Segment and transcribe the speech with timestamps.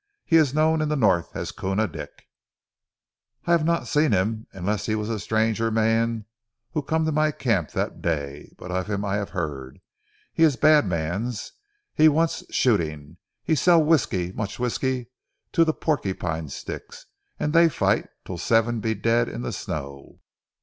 [0.25, 2.23] He is known in the North as Koona Dick!"
[3.45, 6.23] "I hav' not him seen, unless he vas ze stranger mans
[6.71, 8.51] who come to my camp dat day.
[8.57, 9.79] But of him I hav' heard.
[10.33, 11.51] He is bad mans,
[11.93, 13.17] he want shooting.
[13.43, 15.11] He sell whiskey mooch whiskey,
[15.51, 17.05] to ze Porcupine Sticks,
[17.39, 20.19] an' dey fight till seven be dead in ze snow.